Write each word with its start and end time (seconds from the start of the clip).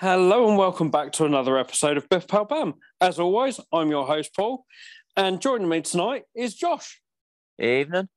Hello 0.00 0.48
and 0.48 0.56
welcome 0.56 0.90
back 0.90 1.12
to 1.12 1.26
another 1.26 1.58
episode 1.58 1.98
of 1.98 2.08
Biff 2.08 2.26
Pal 2.26 2.46
Bam. 2.46 2.72
As 3.02 3.18
always, 3.18 3.60
I'm 3.70 3.90
your 3.90 4.06
host 4.06 4.34
Paul, 4.34 4.64
and 5.14 5.42
joining 5.42 5.68
me 5.68 5.82
tonight 5.82 6.22
is 6.34 6.54
Josh. 6.54 7.02
Evening. 7.58 8.08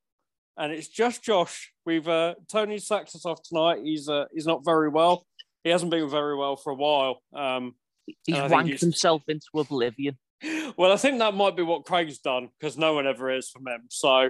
And 0.55 0.71
it's 0.71 0.88
just 0.88 1.25
Josh. 1.25 1.73
We've 1.85 2.07
uh, 2.07 2.35
Tony 2.49 2.77
sacked 2.77 3.13
us 3.16 3.26
off 3.26 3.43
tonight. 3.43 3.80
He's 3.84 4.07
uh, 4.07 4.27
he's 4.34 4.45
not 4.45 4.63
very 4.63 4.88
well. 4.88 5.26
He 5.66 5.71
hasn't 5.71 5.91
been 5.91 6.09
very 6.09 6.38
well 6.38 6.55
for 6.55 6.71
a 6.71 6.76
while. 6.76 7.21
Um, 7.35 7.76
He's 8.23 8.38
wanked 8.38 8.68
he's- 8.68 8.79
himself 8.79 9.23
into 9.27 9.48
oblivion. 9.54 10.18
well, 10.77 10.93
I 10.93 10.95
think 10.95 11.20
that 11.20 11.34
might 11.34 11.57
be 11.57 11.63
what 11.63 11.84
Craig's 11.84 12.20
done 12.20 12.48
because 12.62 12.77
no 12.77 12.93
one 12.93 13.07
ever 13.07 13.29
is 13.29 13.49
from 13.49 13.68
him. 13.68 13.88
So, 13.90 14.29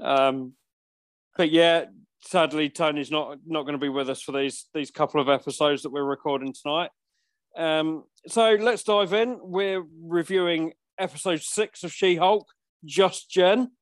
um, 0.00 0.54
but 1.36 1.50
yeah, 1.50 1.84
sadly, 2.24 2.68
Tony's 2.68 3.10
not 3.10 3.38
not 3.46 3.62
going 3.62 3.78
to 3.78 3.78
be 3.78 3.88
with 3.88 4.08
us 4.08 4.22
for 4.22 4.32
these 4.32 4.66
these 4.74 4.90
couple 4.90 5.20
of 5.20 5.28
episodes 5.28 5.82
that 5.82 5.90
we're 5.90 6.04
recording 6.04 6.52
tonight. 6.52 6.90
Um, 7.56 8.04
so 8.26 8.56
let's 8.58 8.82
dive 8.82 9.12
in. 9.12 9.38
We're 9.42 9.84
reviewing 10.02 10.72
episode 10.98 11.42
six 11.42 11.84
of 11.84 11.92
She 11.92 12.16
Hulk, 12.16 12.46
Just 12.84 13.30
Jen. 13.30 13.72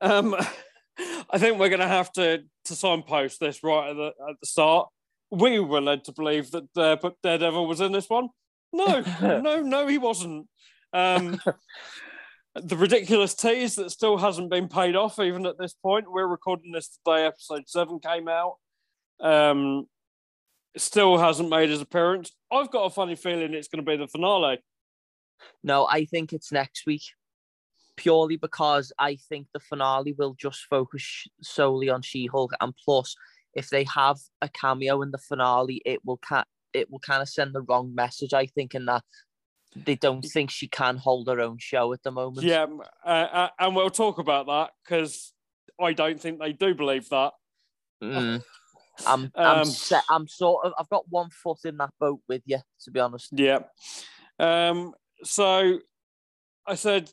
Um, 0.00 0.34
I 1.30 1.38
think 1.38 1.58
we're 1.58 1.68
going 1.68 1.80
to 1.80 1.88
have 1.88 2.12
to 2.12 2.44
to 2.66 2.74
signpost 2.74 3.40
this 3.40 3.62
right 3.62 3.90
at 3.90 3.96
the 3.96 4.06
at 4.06 4.36
the 4.40 4.46
start. 4.46 4.88
We 5.30 5.58
were 5.58 5.80
led 5.80 6.04
to 6.04 6.12
believe 6.12 6.50
that 6.52 6.76
uh, 6.76 6.96
but 7.00 7.14
Daredevil 7.22 7.66
was 7.66 7.80
in 7.80 7.92
this 7.92 8.08
one. 8.08 8.28
No, 8.72 9.04
no, 9.22 9.62
no, 9.62 9.86
he 9.86 9.98
wasn't. 9.98 10.48
Um, 10.92 11.40
the 12.54 12.76
ridiculous 12.76 13.34
tease 13.34 13.74
that 13.76 13.90
still 13.90 14.16
hasn't 14.16 14.50
been 14.50 14.68
paid 14.68 14.94
off, 14.94 15.18
even 15.18 15.44
at 15.46 15.58
this 15.58 15.74
point. 15.74 16.10
We're 16.10 16.26
recording 16.26 16.72
this 16.72 16.98
today. 17.04 17.26
Episode 17.26 17.64
seven 17.66 17.98
came 17.98 18.28
out. 18.28 18.56
Um, 19.20 19.86
still 20.76 21.18
hasn't 21.18 21.48
made 21.48 21.70
his 21.70 21.80
appearance. 21.80 22.32
I've 22.52 22.70
got 22.70 22.84
a 22.84 22.90
funny 22.90 23.16
feeling 23.16 23.54
it's 23.54 23.68
going 23.68 23.84
to 23.84 23.90
be 23.90 23.96
the 23.96 24.06
finale. 24.06 24.58
No, 25.62 25.86
I 25.86 26.04
think 26.04 26.32
it's 26.32 26.52
next 26.52 26.86
week. 26.86 27.02
Purely 27.96 28.36
because 28.36 28.92
I 28.98 29.16
think 29.28 29.48
the 29.52 29.60
finale 29.60 30.14
will 30.16 30.34
just 30.34 30.66
focus 30.68 31.28
solely 31.42 31.90
on 31.90 32.02
She-Hulk, 32.02 32.52
and 32.60 32.74
plus, 32.84 33.14
if 33.54 33.68
they 33.70 33.84
have 33.84 34.18
a 34.42 34.48
cameo 34.48 35.02
in 35.02 35.12
the 35.12 35.18
finale, 35.18 35.80
it 35.84 36.04
will 36.04 36.16
ca- 36.16 36.44
it 36.72 36.90
will 36.90 36.98
kind 36.98 37.22
of 37.22 37.28
send 37.28 37.54
the 37.54 37.62
wrong 37.62 37.94
message. 37.94 38.34
I 38.34 38.46
think 38.46 38.74
in 38.74 38.86
that 38.86 39.04
they 39.76 39.96
don't 39.96 40.22
think 40.22 40.50
she 40.50 40.68
can 40.68 40.96
hold 40.96 41.28
her 41.28 41.40
own 41.40 41.58
show 41.58 41.92
at 41.92 42.02
the 42.02 42.10
moment. 42.10 42.46
Yeah, 42.46 42.66
uh, 43.04 43.08
uh, 43.08 43.48
and 43.58 43.74
we'll 43.74 43.90
talk 43.90 44.18
about 44.18 44.46
that 44.46 44.70
because 44.84 45.32
I 45.80 45.92
don't 45.92 46.20
think 46.20 46.38
they 46.38 46.52
do 46.52 46.74
believe 46.74 47.08
that. 47.10 47.32
Mm. 48.02 48.42
I'm 49.06 49.32
I'm 49.34 49.58
Um, 49.60 49.64
set, 49.64 50.04
I'm 50.08 50.28
sort 50.28 50.66
of 50.66 50.72
I've 50.78 50.88
got 50.88 51.08
one 51.08 51.28
foot 51.30 51.58
in 51.64 51.76
that 51.78 51.90
boat 51.98 52.20
with 52.28 52.42
you, 52.46 52.58
to 52.84 52.90
be 52.90 53.00
honest. 53.00 53.30
Yeah. 53.32 53.60
Um, 54.38 54.94
so 55.24 55.78
I 56.66 56.74
said 56.76 57.10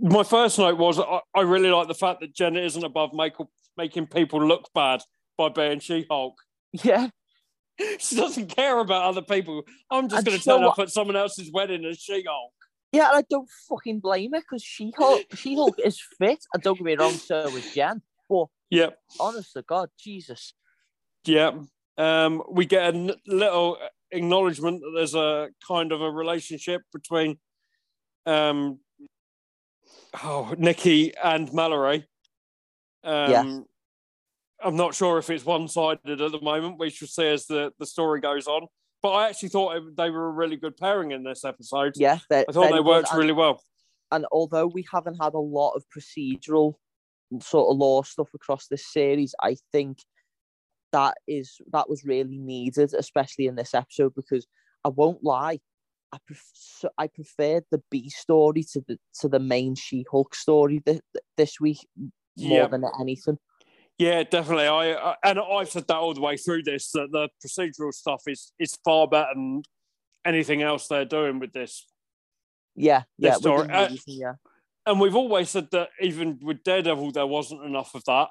my 0.00 0.22
first 0.22 0.58
note 0.58 0.78
was 0.78 0.98
I, 0.98 1.20
I 1.34 1.42
really 1.42 1.70
like 1.70 1.88
the 1.88 1.94
fact 1.94 2.20
that 2.20 2.34
Jenna 2.34 2.60
isn't 2.60 2.84
above 2.84 3.12
make, 3.12 3.34
making 3.76 4.06
people 4.06 4.46
look 4.46 4.70
bad 4.74 5.02
by 5.36 5.48
being 5.48 5.80
She 5.80 6.06
Hulk. 6.10 6.34
Yeah, 6.82 7.10
She 7.98 8.16
doesn't 8.16 8.48
care 8.48 8.78
about 8.78 9.04
other 9.04 9.22
people. 9.22 9.62
I'm 9.90 10.08
just 10.08 10.24
going 10.26 10.38
to 10.38 10.44
turn 10.44 10.62
up 10.64 10.78
what? 10.78 10.84
at 10.88 10.90
someone 10.90 11.16
else's 11.16 11.50
wedding 11.52 11.84
as 11.84 11.98
She 11.98 12.24
Hulk. 12.26 12.52
yeah, 12.92 13.08
and 13.08 13.18
I 13.18 13.24
don't 13.30 13.48
fucking 13.68 14.00
blame 14.00 14.32
her 14.32 14.40
because 14.40 14.62
She 14.62 14.92
Hulk 14.96 15.22
She 15.34 15.54
Hulk 15.54 15.76
is 15.84 16.00
fit. 16.18 16.38
And 16.52 16.62
don't 16.62 16.76
get 16.76 16.84
me 16.84 16.96
wrong, 16.96 17.14
so 17.14 17.46
is 17.56 17.72
Jen. 17.74 18.02
But 18.28 18.46
Yep. 18.70 18.98
honest 19.20 19.52
to 19.54 19.62
God, 19.62 19.90
Jesus. 19.98 20.54
Yeah. 21.24 21.52
Um, 21.98 22.42
we 22.50 22.64
get 22.64 22.94
a 22.94 23.16
little 23.26 23.78
acknowledgement 24.10 24.80
that 24.80 24.92
there's 24.94 25.14
a 25.14 25.48
kind 25.66 25.92
of 25.92 26.00
a 26.00 26.10
relationship 26.10 26.82
between 26.92 27.38
um, 28.26 28.78
oh, 30.22 30.54
Nikki 30.56 31.14
and 31.16 31.52
Mallory. 31.52 32.06
Um, 33.04 33.30
Yeah. 33.30 33.58
I'm 34.64 34.76
not 34.76 34.94
sure 34.94 35.18
if 35.18 35.28
it's 35.30 35.44
one 35.44 35.68
sided 35.68 36.20
at 36.20 36.32
the 36.32 36.40
moment. 36.40 36.78
We 36.78 36.90
shall 36.90 37.08
see 37.08 37.26
as 37.28 37.46
the, 37.46 37.72
the 37.78 37.86
story 37.86 38.20
goes 38.20 38.46
on. 38.46 38.66
But 39.02 39.10
I 39.12 39.28
actually 39.28 39.48
thought 39.48 39.96
they 39.96 40.10
were 40.10 40.28
a 40.28 40.30
really 40.32 40.56
good 40.56 40.76
pairing 40.76 41.10
in 41.10 41.24
this 41.24 41.44
episode. 41.44 41.94
Yeah, 41.96 42.18
I 42.30 42.44
thought 42.50 42.70
they 42.70 42.80
worked 42.80 43.10
And- 43.10 43.18
really 43.18 43.32
well. 43.32 43.62
and 44.12 44.26
although 44.30 44.66
we 44.68 44.84
haven't 44.92 45.16
had 45.20 45.34
a 45.34 45.38
lot 45.38 45.72
of 45.72 45.84
procedural 45.96 46.74
sort 47.40 47.72
of 47.72 47.78
law 47.78 48.02
stuff 48.02 48.28
across 48.34 48.68
this 48.68 48.86
series, 48.92 49.34
I 49.42 49.56
think 49.72 49.98
that 50.92 51.16
is 51.26 51.56
that 51.72 51.88
was 51.88 52.04
really 52.04 52.38
needed, 52.38 52.92
especially 52.94 53.46
in 53.46 53.56
this 53.56 53.74
episode, 53.74 54.14
because 54.14 54.46
I 54.84 54.90
won't 54.90 55.24
lie, 55.24 55.58
I 56.12 56.18
pref- 56.26 56.84
I 56.98 57.06
preferred 57.08 57.64
the 57.72 57.82
B 57.90 58.08
story 58.10 58.62
to 58.72 58.84
the 58.86 58.98
to 59.20 59.28
the 59.28 59.40
main 59.40 59.74
She 59.74 60.04
Hulk 60.10 60.34
story 60.34 60.80
th- 60.84 61.00
th- 61.12 61.24
this 61.36 61.58
week 61.58 61.78
more 61.96 62.58
Yeah. 62.58 62.66
than 62.68 62.84
anything. 63.00 63.38
Yeah, 63.98 64.22
definitely. 64.24 64.66
I, 64.66 65.14
and 65.22 65.38
I've 65.38 65.70
said 65.70 65.86
that 65.86 65.96
all 65.96 66.14
the 66.14 66.20
way 66.20 66.36
through 66.36 66.62
this 66.64 66.90
that 66.92 67.12
the 67.12 67.28
procedural 67.44 67.92
stuff 67.92 68.22
is 68.26 68.52
is 68.58 68.76
far 68.84 69.06
better 69.06 69.30
than 69.34 69.62
anything 70.24 70.62
else 70.62 70.88
they're 70.88 71.04
doing 71.04 71.38
with 71.38 71.52
this. 71.52 71.86
Yeah, 72.74 73.02
yeah, 73.18 73.34
story- 73.34 73.62
within 73.62 73.74
uh, 73.76 73.96
yeah, 74.06 74.32
And 74.86 74.98
we've 75.00 75.14
always 75.16 75.50
said 75.50 75.68
that 75.72 75.90
even 76.00 76.38
with 76.42 76.64
Daredevil, 76.64 77.12
there 77.12 77.26
wasn't 77.26 77.64
enough 77.64 77.94
of 77.94 78.04
that. 78.06 78.28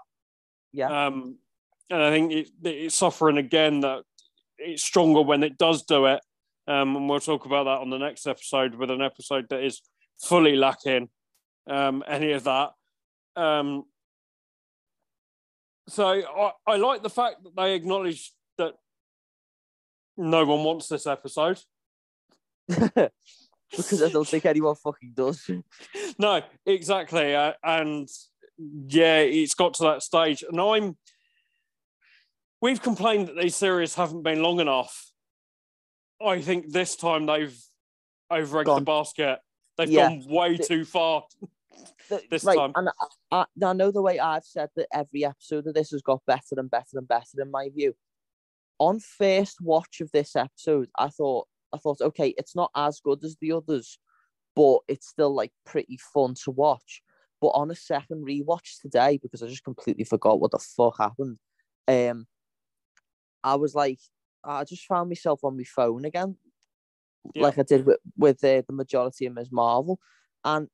yeah, 0.73 1.05
Um, 1.07 1.37
and 1.89 2.01
I 2.01 2.09
think 2.09 2.31
it, 2.31 2.49
it's 2.63 2.95
suffering 2.95 3.37
again 3.37 3.81
that 3.81 4.03
it's 4.57 4.83
stronger 4.83 5.21
when 5.21 5.43
it 5.43 5.57
does 5.57 5.83
do 5.83 6.05
it. 6.07 6.21
Um, 6.67 6.95
and 6.95 7.09
we'll 7.09 7.19
talk 7.19 7.45
about 7.45 7.65
that 7.65 7.81
on 7.81 7.89
the 7.89 7.97
next 7.97 8.25
episode 8.27 8.75
with 8.75 8.89
an 8.91 9.01
episode 9.01 9.47
that 9.49 9.63
is 9.63 9.81
fully 10.21 10.55
lacking 10.55 11.09
um, 11.69 12.03
any 12.07 12.31
of 12.31 12.43
that. 12.45 12.71
Um, 13.35 13.83
so 15.87 16.05
I, 16.07 16.51
I 16.67 16.75
like 16.77 17.03
the 17.03 17.09
fact 17.09 17.43
that 17.43 17.55
they 17.55 17.75
acknowledge 17.75 18.31
that 18.57 18.73
no 20.17 20.45
one 20.45 20.63
wants 20.63 20.87
this 20.87 21.07
episode. 21.07 21.59
because 22.67 24.03
I 24.03 24.09
don't 24.09 24.27
think 24.27 24.45
anyone 24.45 24.75
fucking 24.75 25.13
does. 25.15 25.49
no, 26.19 26.41
exactly. 26.65 27.35
Uh, 27.35 27.53
and 27.63 28.07
yeah, 28.87 29.19
it's 29.19 29.53
got 29.55 29.73
to 29.75 29.83
that 29.83 30.03
stage. 30.03 30.43
And 30.49 30.59
I'm, 30.59 30.97
we've 32.61 32.81
complained 32.81 33.27
that 33.29 33.37
these 33.37 33.55
series 33.55 33.95
haven't 33.95 34.23
been 34.23 34.41
long 34.43 34.59
enough. 34.59 35.11
I 36.23 36.41
think 36.41 36.71
this 36.71 36.95
time 36.95 37.25
they've 37.25 37.57
over 38.29 38.63
the 38.63 38.81
basket. 38.81 39.39
They've 39.77 39.89
Yeah. 39.89 40.09
gone 40.09 40.25
way 40.27 40.57
too 40.57 40.85
far. 40.85 41.23
The- 42.09 42.21
This 42.29 42.43
right, 42.43 42.57
time. 42.57 42.73
and 42.75 42.89
I, 42.89 42.93
I, 43.31 43.45
I 43.65 43.73
know 43.73 43.91
the 43.91 44.01
way 44.01 44.19
I've 44.19 44.43
said 44.45 44.69
that 44.75 44.87
every 44.93 45.23
episode 45.25 45.67
of 45.67 45.73
this 45.73 45.91
has 45.91 46.01
got 46.01 46.21
better 46.25 46.55
and 46.57 46.69
better 46.69 46.97
and 46.97 47.07
better 47.07 47.41
in 47.41 47.51
my 47.51 47.69
view. 47.69 47.93
On 48.79 48.99
first 48.99 49.61
watch 49.61 50.01
of 50.01 50.11
this 50.11 50.35
episode, 50.35 50.89
I 50.97 51.09
thought 51.09 51.47
I 51.73 51.77
thought 51.77 52.01
okay, 52.01 52.33
it's 52.37 52.55
not 52.55 52.71
as 52.75 52.99
good 52.99 53.23
as 53.23 53.37
the 53.39 53.51
others, 53.53 53.97
but 54.55 54.79
it's 54.87 55.07
still 55.07 55.33
like 55.33 55.51
pretty 55.65 55.97
fun 56.13 56.33
to 56.43 56.51
watch. 56.51 57.01
But 57.39 57.49
on 57.49 57.71
a 57.71 57.75
second 57.75 58.25
rewatch 58.27 58.81
today, 58.81 59.17
because 59.21 59.41
I 59.41 59.47
just 59.47 59.63
completely 59.63 60.03
forgot 60.03 60.39
what 60.39 60.51
the 60.51 60.59
fuck 60.59 60.97
happened, 60.99 61.37
um, 61.87 62.27
I 63.43 63.55
was 63.55 63.73
like, 63.73 63.99
I 64.43 64.63
just 64.63 64.85
found 64.85 65.09
myself 65.09 65.39
on 65.43 65.57
my 65.57 65.63
phone 65.63 66.05
again, 66.05 66.35
Yeah. 67.33 67.43
like 67.43 67.57
I 67.59 67.63
did 67.63 67.85
with 67.85 67.99
with 68.17 68.43
uh, 68.43 68.61
the 68.67 68.73
majority 68.73 69.25
of 69.27 69.33
Ms. 69.33 69.49
Marvel, 69.51 69.99
and 70.43 70.67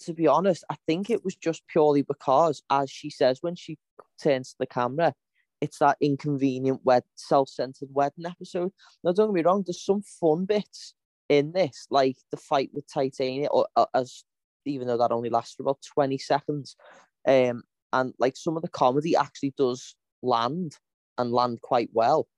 to 0.00 0.14
be 0.14 0.26
honest, 0.26 0.64
I 0.70 0.76
think 0.86 1.10
it 1.10 1.24
was 1.24 1.36
just 1.36 1.66
purely 1.66 2.02
because, 2.02 2.62
as 2.70 2.90
she 2.90 3.10
says 3.10 3.38
when 3.42 3.56
she 3.56 3.78
turns 4.22 4.50
to 4.50 4.56
the 4.60 4.66
camera, 4.66 5.14
it's 5.60 5.78
that 5.78 5.98
inconvenient, 6.00 6.80
wed- 6.84 7.04
self-centered 7.16 7.90
wedding 7.92 8.26
episode. 8.26 8.72
Now, 9.04 9.12
don't 9.12 9.28
get 9.28 9.34
me 9.34 9.42
wrong, 9.42 9.62
there's 9.66 9.84
some 9.84 10.02
fun 10.02 10.46
bits 10.46 10.94
in 11.28 11.52
this, 11.52 11.86
like 11.90 12.16
the 12.30 12.36
fight 12.36 12.70
with 12.72 12.90
Titania, 12.92 13.48
or 13.48 13.66
uh, 13.76 13.86
as 13.94 14.24
even 14.64 14.86
though 14.86 14.98
that 14.98 15.12
only 15.12 15.30
lasts 15.30 15.54
for 15.54 15.62
about 15.62 15.78
20 15.94 16.18
seconds. 16.18 16.76
Um, 17.26 17.62
and 17.92 18.14
like 18.18 18.36
some 18.36 18.56
of 18.56 18.62
the 18.62 18.68
comedy 18.68 19.16
actually 19.16 19.54
does 19.56 19.96
land 20.22 20.78
and 21.18 21.32
land 21.32 21.60
quite 21.60 21.90
well. 21.92 22.28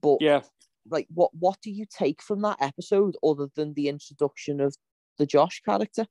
But 0.00 0.18
Yeah. 0.20 0.42
like 0.90 1.06
what 1.12 1.30
what 1.34 1.58
do 1.62 1.70
you 1.70 1.86
take 1.86 2.22
from 2.22 2.42
that 2.42 2.58
episode 2.60 3.16
other 3.22 3.48
than 3.54 3.74
the 3.74 3.88
introduction 3.88 4.60
of 4.60 4.76
the 5.18 5.26
Josh 5.26 5.62
character? 5.64 6.06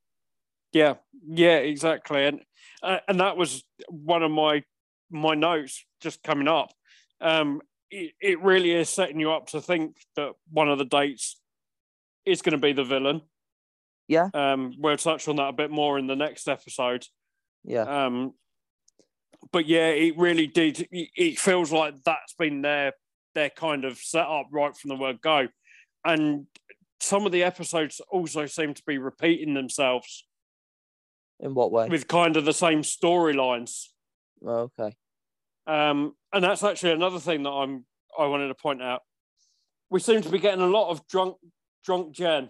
Yeah, 0.71 0.95
yeah, 1.27 1.57
exactly, 1.57 2.25
and 2.25 2.41
uh, 2.81 2.99
and 3.07 3.19
that 3.19 3.37
was 3.37 3.63
one 3.89 4.23
of 4.23 4.31
my 4.31 4.63
my 5.09 5.35
notes 5.35 5.85
just 6.01 6.23
coming 6.23 6.47
up. 6.47 6.71
Um, 7.19 7.61
it, 7.89 8.13
it 8.21 8.41
really 8.41 8.71
is 8.71 8.89
setting 8.89 9.19
you 9.19 9.31
up 9.31 9.47
to 9.47 9.61
think 9.61 9.97
that 10.15 10.31
one 10.49 10.69
of 10.69 10.77
the 10.77 10.85
dates 10.85 11.39
is 12.25 12.41
going 12.41 12.53
to 12.53 12.57
be 12.57 12.73
the 12.73 12.83
villain. 12.83 13.21
Yeah. 14.07 14.29
Um, 14.33 14.73
we'll 14.77 14.97
touch 14.97 15.27
on 15.27 15.37
that 15.37 15.49
a 15.49 15.53
bit 15.53 15.71
more 15.71 15.99
in 15.99 16.07
the 16.07 16.15
next 16.15 16.47
episode. 16.47 17.05
Yeah. 17.63 18.05
Um, 18.05 18.33
but 19.51 19.65
yeah, 19.65 19.89
it 19.89 20.17
really 20.17 20.47
did. 20.47 20.87
It, 20.91 21.39
feels 21.39 21.71
like 21.71 21.95
that's 22.03 22.33
been 22.33 22.61
their 22.61 22.93
they're 23.33 23.49
kind 23.49 23.85
of 23.85 23.97
setup 23.97 24.47
right 24.51 24.75
from 24.75 24.89
the 24.89 24.95
word 24.95 25.21
go. 25.21 25.47
And 26.03 26.47
some 26.99 27.25
of 27.25 27.31
the 27.31 27.43
episodes 27.43 28.01
also 28.09 28.45
seem 28.45 28.73
to 28.73 28.83
be 28.85 28.97
repeating 28.97 29.53
themselves 29.53 30.25
In 31.41 31.53
what 31.55 31.71
way? 31.71 31.87
with 31.89 32.07
kind 32.07 32.37
of 32.37 32.45
the 32.45 32.53
same 32.53 32.83
storylines. 32.83 33.87
Oh, 34.45 34.69
okay. 34.79 34.95
Um, 35.67 36.15
and 36.31 36.43
that's 36.43 36.63
actually 36.63 36.91
another 36.93 37.19
thing 37.19 37.43
that 37.43 37.49
I'm 37.49 37.85
I 38.17 38.25
wanted 38.27 38.47
to 38.49 38.55
point 38.55 38.81
out. 38.81 39.01
We 39.89 39.99
seem 39.99 40.21
to 40.21 40.29
be 40.29 40.39
getting 40.39 40.61
a 40.61 40.67
lot 40.67 40.89
of 40.91 41.05
drunk 41.07 41.37
drunk 41.83 42.13
Jen 42.13 42.49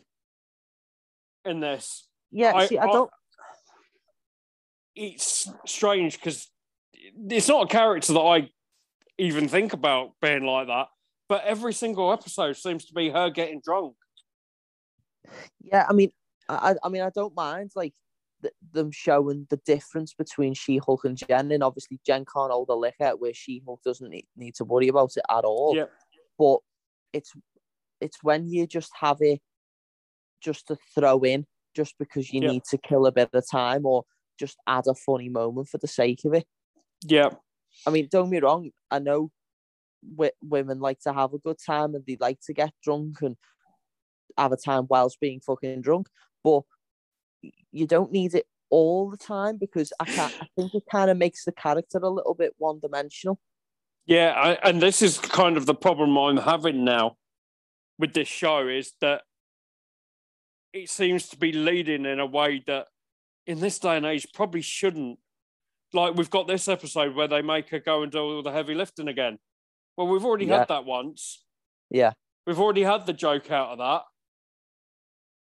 in 1.45 1.59
this. 1.59 2.07
Yeah, 2.31 2.53
I- 2.53 2.67
see, 2.67 2.77
I 2.77 2.85
I- 2.85 2.91
don't. 2.91 3.11
It's 4.95 5.49
strange 5.65 6.17
because 6.19 6.51
it's 6.94 7.47
not 7.47 7.65
a 7.65 7.67
character 7.67 8.13
that 8.13 8.19
I 8.19 8.49
even 9.17 9.47
think 9.47 9.71
about 9.73 10.11
being 10.21 10.44
like 10.44 10.67
that. 10.67 10.87
But 11.29 11.45
every 11.45 11.73
single 11.73 12.11
episode 12.11 12.57
seems 12.57 12.85
to 12.85 12.94
be 12.94 13.09
her 13.09 13.29
getting 13.29 13.61
drunk. 13.63 13.95
Yeah, 15.61 15.85
I 15.89 15.94
mean, 15.94 16.11
I, 16.49 16.71
I 16.71 16.75
I 16.83 16.89
mean, 16.89 17.03
I 17.03 17.09
don't 17.09 17.33
mind 17.35 17.71
like 17.75 17.94
th- 18.41 18.53
them 18.71 18.91
showing 18.91 19.47
the 19.49 19.57
difference 19.65 20.13
between 20.13 20.53
She-Hulk 20.53 21.05
and 21.05 21.17
Jen. 21.17 21.51
And 21.51 21.63
obviously, 21.63 21.99
Jen 22.05 22.25
can't 22.25 22.51
hold 22.51 22.69
a 22.69 22.75
liquor, 22.75 23.11
where 23.17 23.33
She-Hulk 23.33 23.81
doesn't 23.83 24.09
need, 24.09 24.27
need 24.35 24.55
to 24.55 24.65
worry 24.65 24.88
about 24.88 25.11
it 25.15 25.23
at 25.29 25.45
all. 25.45 25.73
Yeah. 25.75 25.85
But 26.38 26.59
it's 27.13 27.31
it's 27.99 28.23
when 28.23 28.47
you 28.47 28.65
just 28.65 28.91
have 28.99 29.17
it 29.21 29.39
just 30.41 30.67
to 30.67 30.77
throw 30.95 31.19
in, 31.21 31.45
just 31.75 31.95
because 31.99 32.33
you 32.33 32.41
Yeah. 32.41 32.51
need 32.51 32.63
to 32.65 32.77
kill 32.77 33.05
a 33.05 33.11
bit 33.11 33.29
of 33.33 33.43
time, 33.49 33.85
or 33.85 34.05
just 34.39 34.57
add 34.65 34.85
a 34.87 34.95
funny 34.95 35.29
moment 35.29 35.69
for 35.69 35.77
the 35.77 35.87
sake 35.87 36.25
of 36.25 36.33
it. 36.33 36.47
Yeah. 37.05 37.29
I 37.85 37.91
mean, 37.91 38.07
don't 38.11 38.25
get 38.25 38.31
me 38.31 38.39
wrong. 38.39 38.71
I 38.89 38.99
know 38.99 39.31
w- 40.15 40.31
women 40.41 40.79
like 40.79 40.99
to 41.01 41.13
have 41.13 41.33
a 41.33 41.37
good 41.37 41.57
time 41.63 41.94
and 41.95 42.03
they 42.05 42.17
like 42.19 42.39
to 42.47 42.53
get 42.53 42.73
drunk 42.83 43.21
and 43.21 43.37
have 44.37 44.51
a 44.51 44.57
time 44.57 44.87
whilst 44.89 45.19
being 45.19 45.39
fucking 45.39 45.81
drunk, 45.81 46.07
but 46.44 46.63
you 47.71 47.88
don't 47.88 48.12
need 48.12 48.33
it 48.35 48.45
all 48.69 49.09
the 49.09 49.18
time 49.18 49.57
because 49.57 49.91
I 50.00 50.06
can't. 50.06 50.33
I 50.41 50.47
think 50.56 50.73
it 50.73 50.83
kind 50.91 51.09
of 51.12 51.18
makes 51.18 51.45
the 51.45 51.51
character 51.51 51.97
a 52.00 52.09
little 52.09 52.33
bit 52.33 52.53
one 52.57 52.79
dimensional. 52.79 53.39
Yeah, 54.06 54.31
I, 54.35 54.69
and 54.69 54.81
this 54.81 55.01
is 55.01 55.18
kind 55.18 55.57
of 55.57 55.65
the 55.65 55.75
problem 55.75 56.18
I'm 56.18 56.38
having 56.38 56.83
now 56.83 57.18
with 58.00 58.13
this 58.13 58.27
show 58.27 58.68
is 58.68 58.94
that 59.01 59.21
it 60.73 60.89
seems 60.89 61.27
to 61.29 61.38
be 61.38 61.51
leading 61.51 62.06
in 62.06 62.19
a 62.19 62.25
way 62.25 62.63
that 62.65 62.88
in 63.45 63.59
this 63.59 63.77
day 63.77 63.97
and 63.97 64.06
age 64.06 64.25
probably 64.33 64.62
shouldn't. 64.62 65.19
Like 65.94 66.15
we've 66.15 66.29
got 66.29 66.47
this 66.47 66.68
episode 66.69 67.15
where 67.15 67.27
they 67.27 67.41
make 67.41 67.69
her 67.69 67.79
go 67.79 68.01
and 68.03 68.12
do 68.12 68.19
all 68.19 68.41
the 68.41 68.51
heavy 68.51 68.73
lifting 68.73 69.09
again. 69.09 69.38
Well, 69.97 70.07
we've 70.07 70.23
already 70.25 70.45
Yeah. 70.45 70.59
had 70.59 70.69
that 70.69 70.85
once. 70.85 71.44
Yeah. 71.89 72.13
We've 72.47 72.59
already 72.59 72.83
had 72.83 73.06
the 73.06 73.13
joke 73.13 73.51
out 73.51 73.69
of 73.73 73.77
that. 73.79 74.03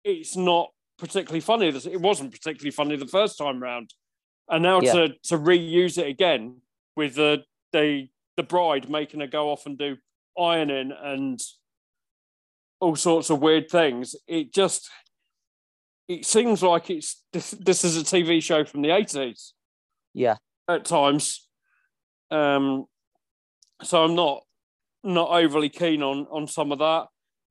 It's 0.03 0.35
not 0.37 0.71
particularly 0.97 1.41
funny. 1.41 1.67
It 1.67 2.01
wasn't 2.01 2.31
particularly 2.31 2.71
funny 2.71 2.95
the 2.95 3.07
first 3.07 3.37
time 3.37 3.61
round. 3.61 3.93
And 4.49 4.63
now 4.63 4.81
Yeah. 4.81 4.93
to, 4.93 5.09
to 5.23 5.37
reuse 5.37 5.97
it 5.97 6.07
again 6.07 6.61
with 6.95 7.15
the, 7.15 7.43
the 7.73 8.07
the 8.37 8.43
bride 8.43 8.89
making 8.89 9.21
her 9.21 9.27
go 9.27 9.49
off 9.49 9.65
and 9.65 9.77
do 9.77 9.95
ironing 10.37 10.91
and 10.91 11.39
all 12.81 12.95
sorts 12.95 13.29
of 13.29 13.41
weird 13.41 13.69
things. 13.69 14.15
It 14.27 14.53
just 14.53 14.89
it 16.07 16.25
seems 16.25 16.61
like 16.61 16.89
it's 16.89 17.23
this, 17.33 17.51
this 17.51 17.83
is 17.83 17.97
a 17.97 18.03
TV 18.03 18.43
show 18.43 18.63
from 18.65 18.81
the 18.81 18.91
eighties 18.91 19.53
Yeah, 20.13 20.35
at 20.69 20.85
times. 20.85 21.47
Um, 22.29 22.85
so 23.83 24.03
I'm 24.03 24.15
not 24.15 24.43
not 25.03 25.29
overly 25.29 25.69
keen 25.69 26.03
on 26.03 26.27
on 26.29 26.47
some 26.47 26.71
of 26.71 26.79
that. 26.79 27.07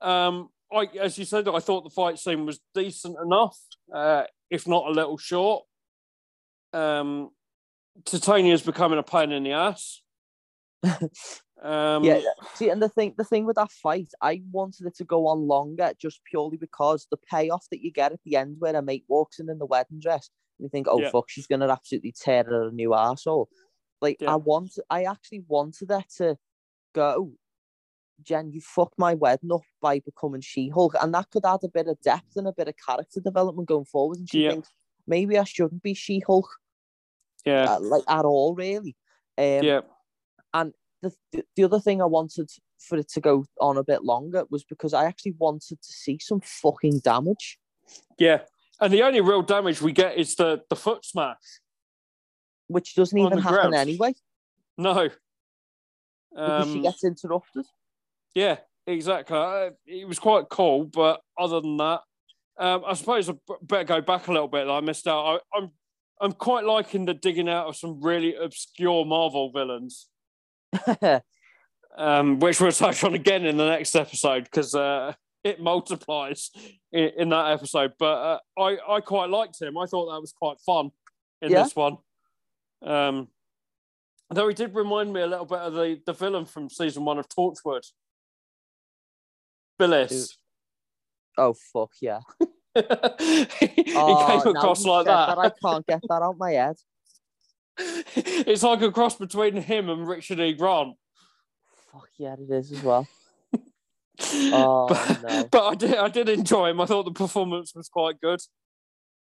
Um, 0.07 0.51
I, 0.75 0.89
as 1.01 1.19
you 1.19 1.25
said, 1.25 1.49
I 1.49 1.61
thought 1.61 1.85
the 1.85 1.91
fight 1.91 2.19
scene 2.19 2.47
was 2.47 2.61
decent 2.75 3.17
enough, 3.25 3.59
uh, 3.93 4.25
if 4.51 4.67
not 4.67 4.87
a 4.87 4.91
little 4.91 5.19
short. 5.19 5.65
Um, 6.73 7.31
Titania's 8.05 8.63
becoming 8.63 8.99
a 8.99 9.03
pain 9.03 9.31
in 9.31 9.45
the 9.45 9.53
ass. 9.53 10.03
um, 11.63 12.05
yeah. 12.05 12.21
See, 12.55 12.69
and 12.69 12.83
the 12.83 12.89
thing, 12.89 13.15
the 13.17 13.25
thing 13.25 13.47
with 13.47 13.57
that 13.57 13.71
fight, 13.71 14.09
I 14.21 14.43
wanted 14.51 14.87
it 14.87 14.97
to 14.97 15.05
go 15.05 15.29
on 15.29 15.47
longer 15.47 15.93
just 16.01 16.21
purely 16.25 16.57
because 16.57 17.07
the 17.11 17.17
payoff 17.31 17.67
that 17.71 17.81
you 17.81 17.93
get 17.93 18.13
at 18.13 18.21
the 18.25 18.37
end, 18.37 18.57
where 18.59 18.75
a 18.75 18.83
mate 18.83 19.05
walks 19.09 19.39
in 19.39 19.49
in 19.49 19.59
the 19.59 19.67
wedding 19.67 20.01
dress, 20.01 20.29
and 20.59 20.65
you 20.65 20.69
think, 20.69 20.89
"Oh 20.89 21.01
Yeah. 21.01 21.11
fuck, 21.11 21.31
she's 21.31 21.47
gonna 21.47 21.69
absolutely 21.69 22.13
tear 22.13 22.45
her 22.45 22.69
a 22.69 22.73
new 22.73 22.91
arsehole. 22.91 23.47
Like 24.01 24.21
Yeah. 24.21 24.33
I 24.33 24.37
want, 24.37 24.77
I 24.91 25.05
actually 25.05 25.45
wanted 25.47 25.89
that 25.89 26.11
to 26.17 26.37
go. 26.95 27.33
Jen, 28.23 28.51
you 28.53 28.61
fucked 28.61 28.99
my 28.99 29.15
wedding 29.15 29.53
up 29.53 29.63
by 29.81 29.99
becoming 30.01 30.41
She-Hulk, 30.41 30.95
and 31.01 31.13
that 31.15 31.31
could 31.31 31.45
add 31.45 31.61
a 31.65 31.69
bit 31.69 31.89
of 31.89 32.01
depth 32.01 32.37
and 32.37 32.47
a 32.47 32.53
bit 32.53 32.69
of 32.69 32.75
character 32.87 33.21
development 33.21 33.69
going 33.69 33.85
forward. 33.85 34.19
And 34.19 34.29
she 34.31 34.45
Yeah. 34.45 34.51
thinks 34.53 34.71
maybe 35.07 35.39
I 35.39 35.45
shouldn't 35.45 35.83
be 35.83 35.95
She-Hulk, 35.95 36.49
yeah, 37.45 37.75
uh, 37.75 37.81
like 37.81 38.05
at 38.09 38.25
all, 38.25 38.55
really. 38.55 38.97
Um, 39.37 39.63
yeah, 39.65 39.81
the, 41.03 41.13
the 41.33 41.45
the 41.57 41.65
other 41.65 41.81
thing 41.81 42.01
I 42.01 42.07
wanted 42.07 42.51
for 42.79 42.97
it 42.97 43.09
to 43.11 43.21
go 43.21 43.45
on 43.61 43.77
a 43.77 43.85
bit 43.85 44.05
longer 44.05 44.45
was 44.51 44.65
because 44.65 44.95
I 44.95 45.05
actually 45.05 45.33
wanted 45.39 45.83
to 45.83 45.93
see 45.93 46.19
some 46.19 46.41
fucking 46.41 47.01
damage. 47.01 47.59
yeah. 48.19 48.43
And 48.81 48.93
the 48.93 49.03
only 49.03 49.21
real 49.21 49.43
damage 49.43 49.81
we 49.83 49.93
get 49.93 50.17
is 50.17 50.35
the 50.37 50.63
the 50.71 50.77
foot 50.77 51.05
smash. 51.05 51.61
which 52.69 52.95
doesn't 52.95 53.19
even 53.19 53.39
happen 53.39 53.59
ground. 53.71 53.75
anyway 53.75 54.15
No. 54.79 55.11
because 56.35 56.67
she 56.69 56.77
Um, 56.79 56.83
gets 56.83 57.05
interrupted. 57.05 57.67
Yeah, 58.35 58.59
exactly. 58.87 59.37
Uh, 59.37 59.71
It 59.87 60.07
was 60.09 60.19
quite 60.19 60.49
cool, 60.51 60.85
but 60.85 61.21
other 61.39 61.61
than 61.61 61.77
that, 61.79 62.01
um, 62.59 62.85
I 62.87 62.95
suppose 62.95 63.29
I 63.29 63.35
better 63.63 63.85
go 63.85 64.01
back 64.01 64.29
a 64.29 64.33
little 64.33 64.49
bit. 64.49 64.69
I 64.69 64.81
missed 64.81 65.07
out. 65.07 65.41
I, 65.55 65.57
I'm 65.59 65.71
I'm 66.21 66.33
quite 66.33 66.65
liking 66.65 67.05
the 67.05 67.15
digging 67.15 67.49
out 67.49 67.67
of 67.67 67.77
some 67.77 68.01
really 68.01 68.35
obscure 68.37 69.05
Marvel 69.05 69.51
villains, 69.53 70.09
um, 71.99 72.39
which 72.39 72.61
we'll 72.61 72.73
touch 72.73 73.03
on 73.05 73.15
again 73.15 73.45
in 73.45 73.57
the 73.57 73.67
next 73.67 73.95
episode 73.95 74.45
because 74.45 74.75
uh, 74.75 75.13
it 75.43 75.61
multiplies 75.61 76.51
in, 76.93 77.11
in 77.19 77.29
that 77.31 77.51
episode. 77.53 77.93
But 77.99 78.05
uh, 78.05 78.39
I 78.61 78.79
I 78.89 79.01
quite 79.01 79.31
liked 79.31 79.61
him. 79.61 79.77
I 79.79 79.87
thought 79.87 80.13
that 80.13 80.21
was 80.21 80.33
quite 80.33 80.59
fun 80.65 80.91
in 81.43 81.51
Yeah. 81.51 81.65
this 81.65 81.75
one. 81.77 81.99
Um, 82.83 83.29
though 84.31 84.49
he 84.49 84.55
did 84.55 84.75
remind 84.75 85.13
me 85.13 85.21
a 85.21 85.27
little 85.27 85.47
bit 85.47 85.59
of 85.59 85.75
the 85.75 86.01
the 86.07 86.13
villain 86.13 86.45
from 86.47 86.71
season 86.71 87.05
one 87.05 87.19
of 87.19 87.29
Torchwood. 87.29 87.83
Bilis. 89.81 90.35
oh 91.39 91.55
fuck 91.73 91.91
yeah! 92.01 92.21
he 92.75 93.93
Oh, 93.97 94.41
came 94.43 94.57
across 94.57 94.85
like 94.85 95.07
said 95.07 95.13
that. 95.13 95.39
I 95.39 95.51
can't 95.63 95.87
get 95.87 96.01
that 96.09 96.23
out 96.23 96.37
my 96.39 96.53
head. 96.53 96.77
it's 97.79 98.63
like 98.63 98.83
a 98.83 98.93
cross 98.93 99.17
between 99.17 99.57
him 99.57 99.89
and 99.89 100.07
Richard 100.07 100.41
E. 100.41 100.53
Grant. 100.53 100.95
Fuck 101.93 102.09
yeah, 102.19 102.35
it 102.35 102.51
is 102.53 102.73
as 102.73 102.83
well. 102.83 103.07
Oh, 104.37 104.87
but, 104.89 105.23
no. 105.25 105.45
but 105.51 105.67
I 105.67 105.75
did 105.75 105.95
I 105.97 106.09
did 106.09 106.29
enjoy 106.29 106.69
him. 106.71 106.81
I 106.81 106.87
thought 106.87 107.03
the 107.05 107.11
performance 107.11 107.75
was 107.75 107.89
quite 107.89 108.21
good. 108.21 108.39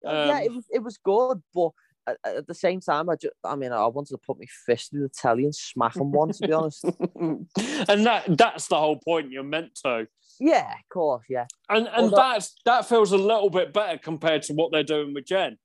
yeah, 0.04 0.30
Um, 0.32 0.42
it 0.44 0.52
was 0.52 0.66
it 0.74 0.84
was 0.84 0.98
good, 0.98 1.42
but 1.56 1.70
at, 2.06 2.18
at 2.26 2.48
the 2.48 2.54
same 2.54 2.82
time, 2.82 3.10
I 3.10 3.16
just 3.16 3.34
I 3.46 3.56
mean 3.56 3.72
I 3.72 3.88
wanted 3.88 4.12
to 4.12 4.18
put 4.18 4.38
my 4.38 4.46
fist 4.66 4.92
through 4.92 5.04
the 5.04 5.10
telly 5.10 5.46
and 5.46 5.56
smack 5.56 5.96
him 5.96 6.12
one. 6.12 6.34
To 6.34 6.48
be 6.48 6.52
honest, 6.52 6.84
and 7.16 8.06
that 8.06 8.26
that's 8.38 8.68
the 8.68 8.76
whole 8.78 8.98
point. 8.98 9.32
You're 9.32 9.44
meant 9.44 9.74
to. 9.86 10.06
Yeah, 10.40 10.72
of 10.74 10.90
course, 10.90 11.26
yeah. 11.30 11.46
And 11.70 11.88
and 11.88 12.12
that- 12.12 12.16
that's 12.16 12.56
that 12.66 12.88
feels 12.88 13.12
a 13.12 13.18
little 13.18 13.50
bit 13.50 13.74
better 13.74 13.98
compared 13.98 14.44
to 14.44 14.54
what 14.54 14.72
they're 14.72 14.84
doing 14.84 15.14
with 15.14 15.26
Jen. 15.26 15.58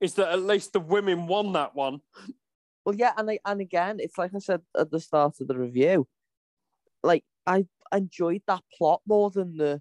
Is 0.00 0.14
that 0.14 0.30
at 0.30 0.42
least 0.42 0.72
the 0.72 0.80
women 0.80 1.26
won 1.26 1.52
that 1.54 1.74
one? 1.74 2.00
Well, 2.84 2.94
yeah, 2.94 3.12
and 3.16 3.30
I, 3.30 3.38
and 3.44 3.60
again, 3.60 3.96
it's 3.98 4.18
like 4.18 4.32
I 4.34 4.38
said 4.38 4.60
at 4.78 4.90
the 4.90 5.00
start 5.00 5.40
of 5.40 5.48
the 5.48 5.56
review. 5.58 6.06
Like 7.02 7.24
I 7.46 7.66
enjoyed 7.92 8.42
that 8.46 8.62
plot 8.76 9.00
more 9.06 9.30
than 9.30 9.56
the 9.56 9.80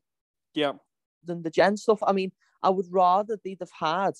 Yeah, 0.53 0.73
than 1.23 1.43
the 1.43 1.49
Jen 1.49 1.77
stuff. 1.77 1.99
I 2.01 2.13
mean, 2.13 2.31
I 2.63 2.69
would 2.69 2.87
rather 2.89 3.37
they'd 3.43 3.59
have 3.59 3.71
had, 3.79 4.13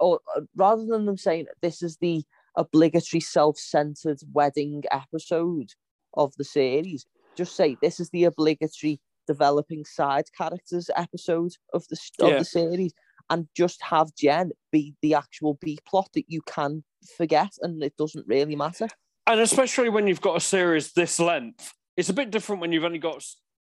or 0.00 0.20
uh, 0.36 0.42
rather 0.56 0.84
than 0.86 1.06
them 1.06 1.16
saying 1.16 1.46
this 1.62 1.82
is 1.82 1.96
the 1.98 2.24
obligatory 2.56 3.20
self-centered 3.20 4.20
wedding 4.32 4.82
episode 4.90 5.70
of 6.14 6.32
the 6.36 6.44
series, 6.44 7.06
just 7.36 7.56
say 7.56 7.76
this 7.82 8.00
is 8.00 8.10
the 8.10 8.24
obligatory 8.24 9.00
developing 9.26 9.84
side 9.84 10.24
characters 10.36 10.90
episode 10.96 11.52
of 11.72 11.86
the 11.88 11.98
of 12.20 12.30
Yeah. 12.30 12.38
the 12.38 12.44
series, 12.44 12.92
and 13.30 13.48
just 13.54 13.80
have 13.82 14.14
Jen 14.14 14.52
be 14.70 14.94
the 15.02 15.14
actual 15.14 15.54
B 15.54 15.78
plot 15.86 16.10
that 16.14 16.24
you 16.28 16.42
can 16.42 16.84
forget, 17.16 17.52
and 17.62 17.82
it 17.82 17.96
doesn't 17.96 18.26
really 18.26 18.56
matter. 18.56 18.88
and 19.26 19.40
especially 19.40 19.88
when 19.88 20.06
you've 20.06 20.20
got 20.20 20.36
a 20.36 20.40
series 20.40 20.92
this 20.92 21.18
length, 21.18 21.72
it's 21.96 22.10
a 22.10 22.12
bit 22.12 22.30
different 22.30 22.60
when 22.60 22.72
you've 22.72 22.84
only 22.84 22.98
got 22.98 23.24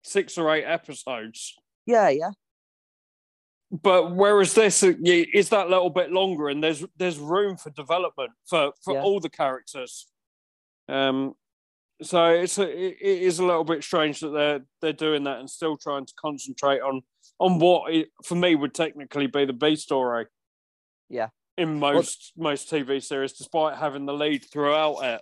six 0.05 0.37
or 0.37 0.55
eight 0.55 0.65
episodes. 0.65 1.55
Yeah, 1.87 2.11
yeah. 2.11 2.33
But 3.71 4.15
whereas 4.15 4.55
this 4.55 4.83
uh, 4.83 4.93
is 5.03 5.49
that 5.51 5.69
little 5.71 5.91
bit 5.91 6.11
longer, 6.13 6.49
and 6.49 6.63
there's 6.63 6.85
there's 6.97 7.19
room 7.19 7.57
for 7.57 7.71
development 7.71 8.33
for 8.47 8.73
for 8.83 8.95
Yeah. 8.95 9.03
all 9.03 9.21
the 9.21 9.31
characters. 9.31 10.07
Um, 10.89 11.35
So 12.03 12.27
it's 12.27 12.59
a, 12.59 12.69
it 12.69 12.97
is 13.03 13.41
a 13.41 13.45
little 13.45 13.65
bit 13.65 13.83
strange 13.83 14.21
that 14.21 14.29
they're 14.29 14.61
they're 14.81 14.93
doing 14.93 15.25
that 15.25 15.41
and 15.41 15.51
still 15.51 15.77
trying 15.77 16.07
to 16.07 16.15
concentrate 16.15 16.81
on 16.81 17.03
on 17.41 17.59
what 17.59 17.93
it, 17.93 18.09
for 18.25 18.35
me 18.35 18.55
would 18.55 18.75
technically 18.75 19.27
be 19.27 19.45
the 19.45 19.53
B 19.53 19.75
story. 19.77 20.27
Yeah. 21.09 21.29
In 21.57 21.81
most 21.81 22.33
most 22.37 22.71
TV 22.71 23.03
series, 23.03 23.33
despite 23.33 23.79
having 23.79 24.07
the 24.07 24.13
lead 24.13 24.45
throughout 24.45 24.99
it. 25.03 25.21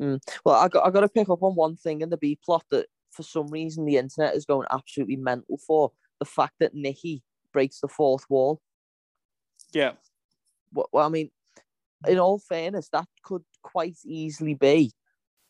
Mm. 0.00 0.20
Well, 0.44 0.56
I 0.56 0.68
got 0.68 0.86
I 0.86 0.90
got 0.90 1.00
to 1.00 1.08
pick 1.08 1.30
up 1.30 1.42
on 1.42 1.54
one 1.54 1.76
thing 1.76 2.02
in 2.02 2.10
the 2.10 2.18
B 2.18 2.38
plot 2.44 2.64
that 2.70 2.86
for 3.10 3.22
some 3.22 3.46
reason 3.46 3.86
the 3.86 3.96
internet 3.96 4.34
is 4.34 4.44
going 4.44 4.66
absolutely 4.70 5.16
mental 5.16 5.58
for 5.66 5.92
the 6.18 6.26
fact 6.26 6.54
that 6.60 6.74
Nikki 6.74 7.22
breaks 7.52 7.80
the 7.80 7.88
fourth 7.88 8.26
wall. 8.28 8.60
Yeah. 9.72 9.92
Well, 10.72 10.88
well, 10.92 11.06
I 11.06 11.08
mean, 11.08 11.30
in 12.06 12.18
all 12.18 12.38
fairness, 12.38 12.88
that 12.92 13.06
could 13.22 13.42
quite 13.62 13.96
easily 14.04 14.54
be. 14.54 14.92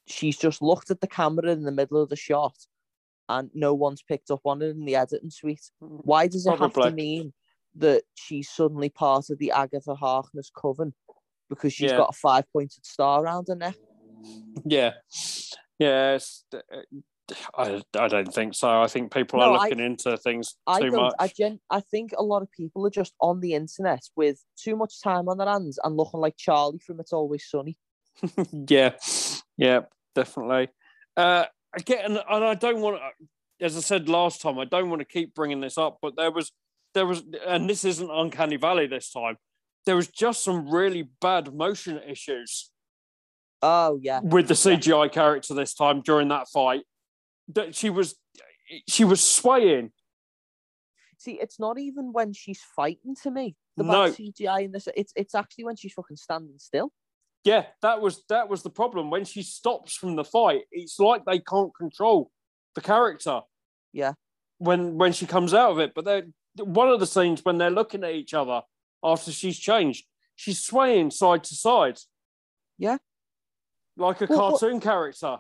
She's 0.06 0.37
just 0.37 0.61
looked 0.62 0.90
at 0.90 1.00
the 1.00 1.06
camera 1.06 1.50
in 1.50 1.62
the 1.62 1.73
middle 1.73 2.02
of 2.02 2.08
the 2.11 2.16
shot, 2.16 2.56
and 3.28 3.50
no 3.54 3.73
one's 3.75 4.02
picked 4.02 4.30
up 4.30 4.40
on 4.44 4.61
it 4.62 4.70
in 4.70 4.84
the 4.84 4.96
editing 4.96 5.30
suite. 5.30 5.70
Mm. 5.82 6.00
Why 6.04 6.26
does 6.26 6.46
it 6.46 6.58
have 6.58 6.73
to 6.75 6.90
mean 6.90 7.32
that 7.76 8.02
she's 8.14 8.49
suddenly 8.50 8.88
part 8.90 9.30
of 9.30 9.38
the 9.38 9.50
Agatha 9.50 9.94
Harkness 9.94 10.50
coven 10.54 10.94
because 11.49 11.73
she's 11.73 11.90
Yeah. 11.90 11.96
got 11.99 12.11
a 12.11 12.16
five 12.16 12.44
pointed 12.52 12.84
star 12.84 13.23
around 13.25 13.49
her 13.49 13.54
neck? 13.56 13.76
Yeah. 14.64 14.92
Yes. 15.78 16.44
I, 17.56 17.82
I 17.99 18.08
don't 18.08 18.32
think 18.32 18.54
so. 18.54 18.68
I 18.82 18.87
think 18.87 19.12
people 19.12 19.38
No, 19.40 19.46
are 19.54 19.58
I- 19.58 19.62
looking 19.68 19.80
into 19.84 20.16
things 20.18 20.56
I 20.66 20.80
too 20.80 20.90
much. 20.90 21.14
I 21.18 21.28
gen. 21.28 21.58
I 21.70 21.80
think 21.80 22.12
a 22.16 22.23
lot 22.23 22.42
of 22.42 22.50
people 22.52 22.87
are 22.87 22.90
just 22.90 23.14
on 23.20 23.40
the 23.40 23.54
internet 23.54 24.02
with 24.14 24.44
too 24.56 24.76
much 24.76 25.00
time 25.02 25.28
on 25.28 25.38
their 25.38 25.49
hands 25.49 25.78
and 25.82 25.96
looking 25.96 26.20
like 26.20 26.37
Charlie 26.37 26.78
from 26.78 27.00
It's 27.00 27.12
Always 27.14 27.49
Sunny. 27.49 27.78
yeah, 28.68 28.92
yeah, 29.56 29.80
definitely. 30.14 30.68
Uh, 31.16 31.44
again, 31.76 32.04
and, 32.04 32.23
and 32.28 32.44
I 32.44 32.54
don't 32.54 32.80
want 32.80 33.00
as 33.61 33.76
I 33.76 33.80
said 33.80 34.09
last 34.09 34.40
time, 34.42 34.59
I 34.59 34.64
don't 34.64 34.90
want 34.90 35.00
to 35.00 35.06
keep 35.06 35.35
bringing 35.35 35.61
this 35.61 35.78
up, 35.78 35.99
but 36.02 36.16
there 36.16 36.30
was, 36.30 36.52
there 36.92 37.06
was, 37.06 37.23
and 37.47 37.68
this 37.68 37.85
isn't 37.85 38.11
Uncanny 38.11 38.56
Valley 38.56 38.87
this 38.87 39.11
time. 39.11 39.37
There 39.87 39.97
was 39.97 40.09
just 40.09 40.42
some 40.42 40.68
really 40.68 41.09
bad 41.21 41.54
motion 41.54 42.00
issues 42.06 42.71
Oh 43.62 43.99
yeah, 44.02 44.21
with 44.21 44.49
the 44.49 44.54
CGI 44.54 45.11
character 45.11 45.54
this 45.54 45.75
time 45.75 46.02
during 46.02 46.28
that 46.28 46.49
fight. 46.49 46.83
That 47.49 47.75
she 47.75 47.90
was, 47.90 48.14
she 48.88 49.04
was 49.04 49.23
swaying. 49.23 49.92
See, 51.18 51.38
it's 51.40 51.59
not 51.59 51.78
even 51.78 52.12
when 52.12 52.33
she's 52.33 52.61
fighting 52.76 53.14
to 53.23 53.30
me. 53.30 53.56
The 53.76 53.85
No. 53.85 54.06
bad 54.06 54.14
CGI 54.14 54.64
in 54.64 54.73
this, 54.73 54.88
it's 54.97 55.12
it's 55.16 55.35
actually 55.35 55.64
when 55.64 55.76
she's 55.76 55.92
fucking 55.94 56.16
standing 56.16 56.59
still. 56.59 56.92
Yeah, 57.45 57.67
that 57.83 58.01
was 58.01 58.25
that 58.29 58.49
was 58.49 58.63
the 58.63 58.71
problem. 58.71 59.11
When 59.11 59.25
she 59.25 59.43
stops 59.43 59.95
from 59.95 60.17
the 60.17 60.25
fight, 60.25 60.63
it's 60.73 60.99
like 60.99 61.25
they 61.27 61.39
can't 61.41 61.75
control 61.77 62.31
the 62.75 62.81
character. 62.81 63.43
Yeah. 63.93 64.15
When 64.59 64.97
when 64.97 65.13
she 65.13 65.27
comes 65.27 65.53
out 65.53 65.73
of 65.73 65.79
it, 65.79 65.93
but 65.95 66.05
they're 66.05 66.27
one 66.59 66.89
of 66.89 67.01
the 67.01 67.07
scenes 67.07 67.45
when 67.45 67.59
they're 67.59 67.71
looking 67.71 68.03
at 68.05 68.13
each 68.15 68.33
other 68.35 68.63
after 69.03 69.31
she's 69.31 69.59
changed, 69.59 70.07
she's 70.37 70.61
swaying 70.61 71.11
side 71.11 71.45
to 71.45 71.55
side. 71.55 71.99
Yeah. 72.79 72.97
Like 73.97 74.23
a 74.23 74.27
Well, 74.27 74.53
what- 74.53 74.61
cartoon 74.61 74.81
character. 74.81 75.39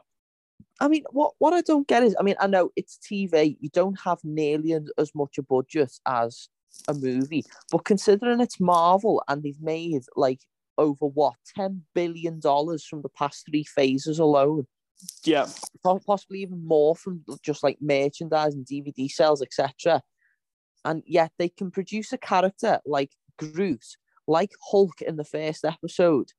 I 0.80 0.88
mean, 0.88 1.04
what 1.10 1.32
what 1.38 1.54
I 1.54 1.62
don't 1.62 1.86
get 1.88 2.02
is, 2.02 2.14
I 2.18 2.22
mean, 2.22 2.34
I 2.38 2.46
know 2.48 2.70
it's 2.76 2.98
TV. 2.98 3.56
You 3.60 3.70
don't 3.70 3.98
have 4.04 4.18
nearly 4.24 4.72
as, 4.74 4.90
as 4.98 5.14
much 5.14 5.38
a 5.38 5.42
budget 5.42 5.92
as 6.06 6.48
a 6.88 6.94
movie, 6.94 7.44
but 7.70 7.84
considering 7.84 8.40
it's 8.40 8.60
Marvel 8.60 9.22
and 9.28 9.42
they've 9.42 9.60
made 9.62 10.02
like 10.16 10.40
over 10.78 11.06
what 11.06 11.34
ten 11.54 11.82
billion 11.94 12.40
dollars 12.40 12.84
from 12.84 13.02
the 13.02 13.08
past 13.08 13.46
three 13.48 13.64
phases 13.64 14.18
alone, 14.18 14.66
Yeah. 15.24 15.48
possibly 16.06 16.40
even 16.40 16.66
more 16.66 16.96
from 16.96 17.24
just 17.42 17.62
like 17.62 17.78
merchandise 17.80 18.54
and 18.54 18.66
DVD 18.66 19.08
sales, 19.08 19.42
etc. 19.42 20.02
And 20.84 21.02
yet 21.06 21.32
they 21.38 21.48
can 21.48 21.70
produce 21.70 22.12
a 22.12 22.18
character 22.18 22.80
like 22.84 23.12
Groot, 23.38 23.84
like 24.26 24.50
Hulk 24.70 25.00
in 25.02 25.16
the 25.16 25.24
first 25.24 25.64
episode, 25.64 26.32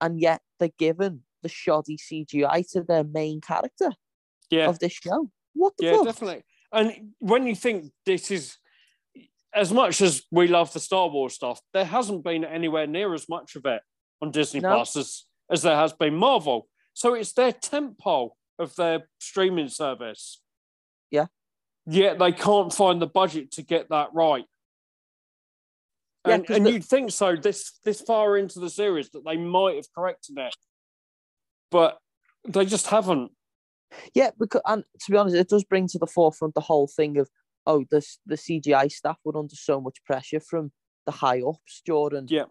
and 0.00 0.20
yet 0.20 0.42
they're 0.58 0.70
given 0.78 1.22
the 1.42 1.48
shoddy 1.48 1.96
CGI 1.98 2.70
to 2.72 2.82
their 2.82 3.04
main 3.04 3.40
character 3.40 3.92
Yeah. 4.50 4.68
of 4.68 4.78
this 4.78 4.92
show. 4.92 5.30
What 5.54 5.74
the 5.78 5.86
Yeah, 5.86 5.96
fuck? 5.96 6.04
definitely. 6.06 6.44
And 6.72 7.14
when 7.18 7.46
you 7.46 7.54
think 7.56 7.92
this 8.06 8.30
is 8.30 8.58
as 9.54 9.72
much 9.72 10.00
as 10.00 10.22
we 10.30 10.46
love 10.46 10.72
the 10.72 10.80
Star 10.80 11.08
Wars 11.08 11.34
stuff, 11.34 11.60
there 11.72 11.84
hasn't 11.84 12.24
been 12.24 12.44
anywhere 12.44 12.86
near 12.86 13.14
as 13.14 13.28
much 13.28 13.56
of 13.56 13.64
it 13.66 13.82
on 14.22 14.30
Disney 14.30 14.60
No. 14.60 14.74
Plus 14.74 14.96
as, 14.96 15.24
as 15.50 15.62
there 15.62 15.76
has 15.76 15.92
been 15.92 16.14
Marvel. 16.14 16.68
So 16.94 17.14
it's 17.14 17.32
their 17.32 17.52
tempo 17.52 18.34
of 18.58 18.74
their 18.76 19.08
streaming 19.18 19.68
service. 19.68 20.40
Yeah. 21.10 21.26
Yet 21.86 22.18
they 22.18 22.32
can't 22.32 22.72
find 22.72 23.00
the 23.00 23.06
budget 23.06 23.50
to 23.52 23.62
get 23.62 23.88
that 23.88 24.10
right. 24.12 24.44
Yeah, 26.26 26.34
And, 26.34 26.50
and 26.50 26.66
the- 26.66 26.72
you'd 26.72 26.84
think 26.84 27.10
so 27.10 27.34
this 27.34 27.80
this 27.84 28.02
far 28.02 28.36
into 28.36 28.60
the 28.60 28.68
series 28.70 29.08
that 29.10 29.24
they 29.24 29.36
might 29.38 29.76
have 29.76 29.86
corrected 29.94 30.36
it. 30.38 30.54
But 31.70 31.98
they 32.46 32.66
just 32.66 32.88
haven't. 32.88 33.32
Yeah, 34.14 34.30
because 34.38 34.60
and 34.66 34.84
to 35.00 35.10
be 35.10 35.16
honest, 35.16 35.36
it 35.36 35.48
does 35.48 35.64
bring 35.64 35.88
to 35.88 35.98
the 35.98 36.06
forefront 36.06 36.54
the 36.54 36.60
whole 36.60 36.86
thing 36.86 37.16
of 37.16 37.28
oh, 37.66 37.84
this 37.90 38.18
the 38.26 38.36
CGI 38.36 38.90
staff 38.90 39.18
were 39.24 39.36
under 39.36 39.54
so 39.54 39.80
much 39.80 40.02
pressure 40.04 40.40
from 40.40 40.72
the 41.06 41.12
high 41.12 41.40
ups 41.40 41.82
during 41.84 42.28
Yeah. 42.28 42.44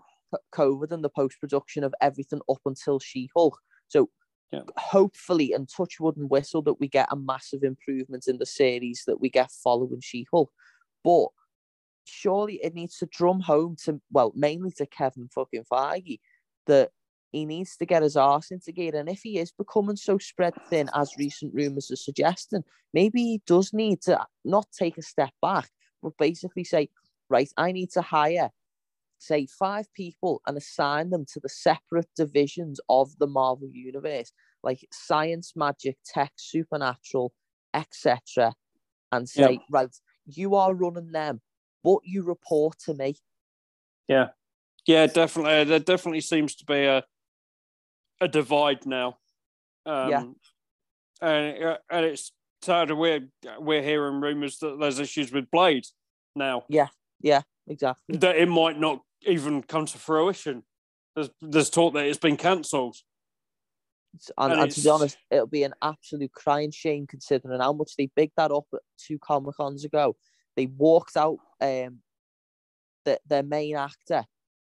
COVID 0.54 0.92
and 0.92 1.04
the 1.04 1.10
post 1.10 1.40
production 1.40 1.84
of 1.84 1.94
everything 2.02 2.42
up 2.50 2.62
until 2.66 3.00
She 3.00 3.30
Hulk. 3.36 3.58
So 3.88 4.10
Yeah. 4.52 4.64
hopefully, 4.78 5.54
and 5.54 5.70
touch 5.70 6.00
wood 6.00 6.18
and 6.18 6.30
whistle, 6.30 6.62
that 6.64 6.80
we 6.80 6.88
get 6.88 7.08
a 7.12 7.16
massive 7.16 7.64
improvement 7.64 8.28
in 8.28 8.38
the 8.38 8.46
series 8.46 9.04
that 9.08 9.20
we 9.20 9.30
get 9.30 9.52
following 9.52 10.02
She 10.02 10.26
Hulk. 10.32 10.52
But 11.04 11.30
surely 12.06 12.56
it 12.64 12.74
needs 12.74 12.98
to 12.98 13.06
drum 13.08 13.40
home 13.40 13.76
to 13.86 14.02
well, 14.12 14.34
mainly 14.36 14.72
to 14.72 14.86
Kevin 14.86 15.30
fucking 15.34 15.66
Feige 15.72 16.20
that 16.66 16.92
he 17.32 17.46
needs 17.46 17.78
to 17.78 17.86
get 17.86 18.04
his 18.04 18.16
arse 18.16 18.52
into 18.52 18.72
gear. 18.72 18.96
And 18.96 19.10
if 19.10 19.22
he 19.22 19.38
is 19.38 19.52
becoming 19.52 19.96
so 19.96 20.18
spread 20.18 20.54
thin 20.70 20.90
as 20.96 21.18
recent 21.18 21.54
rumours 21.54 21.92
are 21.92 21.96
suggesting, 21.96 22.64
maybe 22.94 23.22
he 23.22 23.42
does 23.46 23.72
need 23.74 24.02
to 24.04 24.26
not 24.44 24.68
take 24.72 24.98
a 24.98 25.04
step 25.04 25.32
back, 25.42 25.70
but 26.02 26.18
basically 26.18 26.64
say, 26.64 26.90
right, 27.30 27.50
I 27.56 27.72
need 27.72 27.92
to 27.92 28.02
hire, 28.02 28.50
say, 29.20 29.46
five 29.48 29.92
people 29.94 30.42
and 30.48 30.58
assign 30.58 31.12
them 31.12 31.26
to 31.34 31.40
the 31.40 31.50
separate 31.50 32.10
divisions 32.16 32.80
of 32.90 33.18
the 33.20 33.28
Marvel 33.28 33.70
Universe, 33.72 34.32
like 34.64 34.80
science, 34.92 35.54
magic, 35.56 35.98
tech, 36.06 36.32
supernatural, 36.36 37.32
etc. 37.74 38.54
And 39.12 39.30
say, 39.30 39.60
right, 39.70 39.96
you 40.26 40.56
are 40.56 40.74
running 40.74 41.12
them, 41.12 41.42
but 41.84 42.00
you 42.04 42.24
report 42.24 42.80
to 42.86 42.94
me. 42.94 43.18
Yeah. 44.08 44.30
Yeah, 44.88 45.06
definitely. 45.06 45.54
Uh, 45.54 45.64
there 45.66 45.80
definitely 45.80 46.22
seems 46.22 46.56
to 46.56 46.66
be 46.66 46.86
a 46.86 47.04
a 48.22 48.28
divide 48.28 48.86
now. 48.86 49.18
Um, 49.86 50.10
Yeah. 50.10 50.24
and 51.22 51.64
uh, 51.64 51.78
and 51.90 52.06
it's 52.06 52.32
sad. 52.62 52.92
We're 52.92 53.28
we're 53.60 53.84
hearing 53.84 54.22
rumours 54.22 54.60
that 54.60 54.80
there's 54.80 55.00
issues 55.00 55.32
with 55.32 55.50
Blade 55.52 55.86
now. 56.36 56.66
Yeah, 56.70 56.88
yeah, 57.22 57.42
exactly. 57.68 58.18
That 58.18 58.38
it 58.38 58.50
might 58.50 58.80
not 58.80 59.02
even 59.24 59.64
come 59.64 59.86
to 59.86 59.98
fruition. 59.98 60.64
There's 61.16 61.30
there's 61.42 61.70
talk 61.70 61.94
that 61.94 62.06
it's 62.06 62.20
been 62.20 62.38
cancelled. 62.38 62.98
And, 64.38 64.54
And 64.54 64.62
and 64.64 64.72
to 64.72 64.82
be 64.82 64.90
honest, 64.90 65.18
it'll 65.30 65.46
be 65.48 65.64
an 65.64 65.76
absolute 65.82 66.32
crying 66.34 66.72
shame 66.72 67.06
considering 67.06 67.62
how 67.62 67.74
much 67.74 67.96
they 67.96 68.10
bigged 68.16 68.34
that 68.38 68.52
up 68.52 68.66
two 68.98 69.20
Comic 69.20 69.56
Cons 69.56 69.86
ago. 69.86 70.16
They 70.56 70.66
walked 70.66 71.16
out 71.16 71.38
um, 71.62 72.00
the, 73.06 73.20
their 73.28 73.44
main 73.44 73.76
actor 73.76 74.26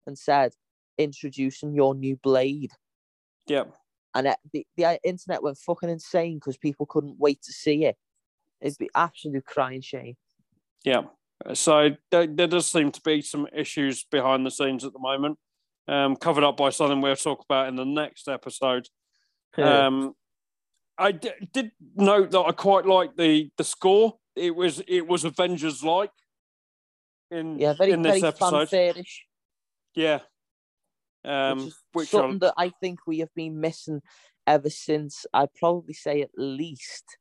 and 0.05 0.17
said, 0.17 0.53
introducing 0.99 1.73
your 1.73 1.95
new 1.95 2.15
Blade. 2.15 2.71
Yeah, 3.47 3.63
And 4.15 4.27
it, 4.27 4.37
the, 4.51 4.65
the 4.77 4.85
uh, 4.85 4.97
internet 5.03 5.43
went 5.43 5.57
fucking 5.57 5.89
insane 5.89 6.35
because 6.35 6.57
people 6.57 6.85
couldn't 6.85 7.19
wait 7.19 7.41
to 7.43 7.51
see 7.51 7.85
it. 7.85 7.97
It'd 8.61 8.77
be 8.77 8.89
absolute 8.95 9.45
crying 9.45 9.81
shame. 9.81 10.15
yeah. 10.83 11.03
So 11.53 11.89
there, 12.09 12.25
there 12.25 12.47
does 12.47 12.67
seem 12.67 12.91
to 12.91 13.01
be 13.01 13.21
some 13.21 13.47
issues 13.53 14.05
behind 14.09 14.45
the 14.45 14.51
scenes 14.51 14.85
at 14.85 14.93
the 14.93 14.99
moment, 14.99 15.37
um, 15.89 16.15
covered 16.15 16.45
up 16.45 16.55
by 16.55 16.69
something 16.69 17.01
we'll 17.01 17.17
talk 17.17 17.43
about 17.43 17.67
in 17.67 17.75
the 17.75 17.85
next 17.85 18.29
episode. 18.29 18.87
Um, 19.57 20.15
I 20.97 21.11
d- 21.11 21.31
did 21.51 21.71
note 21.95 22.31
that 22.31 22.39
I 22.39 22.51
quite 22.53 22.85
like 22.85 23.15
the 23.15 23.49
the 23.57 23.63
score. 23.63 24.15
It 24.35 24.55
was 24.55 24.81
it 24.87 25.05
was 25.07 25.25
Avengers 25.25 25.83
like 25.83 26.11
in 27.29 27.59
yeah, 27.59 27.73
very, 27.73 27.91
in 27.91 28.01
this 28.01 28.21
very 28.21 28.29
episode. 28.29 29.05
Yeah, 29.95 30.19
um, 31.25 31.67
is 31.67 31.75
which 31.93 32.09
something 32.09 32.39
I, 32.41 32.45
that 32.47 32.53
I 32.57 32.69
think 32.81 32.99
we 33.07 33.19
have 33.19 33.33
been 33.35 33.59
missing 33.59 34.01
ever 34.45 34.69
since 34.69 35.25
I'd 35.33 35.53
probably 35.53 35.93
say 35.93 36.21
at 36.21 36.31
least 36.37 37.17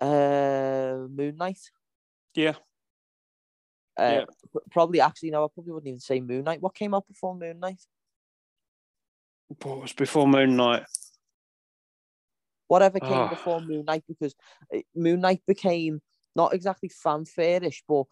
uh 0.00 1.06
Moon 1.10 1.36
Knight. 1.36 1.60
yeah, 2.34 2.54
Uh, 3.98 4.24
Yeah. 4.52 4.60
probably 4.70 5.00
actually 5.00 5.30
no, 5.30 5.44
I 5.44 5.48
probably 5.52 5.72
wouldn't 5.72 5.88
even 5.88 6.00
say 6.00 6.20
Moon 6.20 6.44
Knight. 6.44 6.60
What 6.60 6.74
came 6.74 6.94
out 6.94 7.06
before 7.06 7.34
Moon 7.34 7.60
Knight? 7.60 7.80
what 9.62 9.80
was 9.80 9.92
before 9.92 10.26
Moon 10.26 10.56
Knight? 10.56 10.84
whatever 12.68 12.98
came 12.98 13.10
Ah. 13.10 13.28
before 13.28 13.60
Moon 13.60 13.84
Knight 13.84 14.04
because 14.08 14.34
uh, 14.74 14.80
Moon 14.94 15.20
Knight 15.20 15.40
became 15.46 16.00
not 16.34 16.52
exactly 16.52 16.88
fanfare-ish, 16.88 17.84
but 17.88 18.04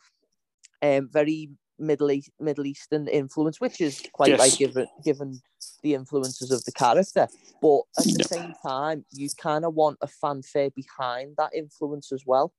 um, 0.80 1.08
very 1.12 1.50
Middle 1.78 2.10
East, 2.10 2.30
Middle 2.40 2.66
Eastern 2.66 3.08
influence, 3.08 3.60
which 3.60 3.80
is 3.80 4.00
quite 4.12 4.30
Yes. 4.30 4.40
right 4.40 4.56
given 4.58 4.86
given 5.04 5.40
the 5.82 5.94
influences 5.94 6.50
of 6.50 6.64
the 6.64 6.72
character. 6.72 7.28
But 7.60 7.80
at 7.98 8.04
the 8.04 8.24
same 8.24 8.54
time, 8.64 9.04
you 9.12 9.28
kind 9.36 9.64
of 9.64 9.74
want 9.74 9.98
a 10.00 10.06
fanfare 10.06 10.70
behind 10.70 11.36
that 11.36 11.54
influence 11.54 12.12
as 12.12 12.24
well. 12.26 12.52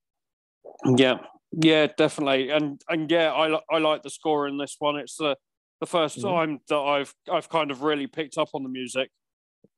Yeah, 0.97 1.19
yeah, 1.51 1.87
definitely, 1.97 2.49
and 2.49 2.81
and 2.89 3.09
yeah, 3.09 3.31
I 3.31 3.59
I 3.69 3.77
like 3.79 4.03
the 4.03 4.09
score 4.09 4.47
in 4.47 4.57
this 4.57 4.75
one. 4.79 4.97
It's 4.97 5.15
the 5.17 5.37
the 5.79 5.85
1st 5.87 6.17
Mhm. 6.19 6.21
time 6.21 6.59
that 6.69 6.77
I've 6.79 7.13
I've 7.31 7.49
kind 7.49 7.71
of 7.71 7.81
really 7.81 8.07
picked 8.07 8.37
up 8.37 8.49
on 8.53 8.63
the 8.63 8.69
music, 8.69 9.11